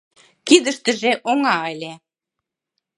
[0.47, 1.93] Кидыштыже оҥа ыле.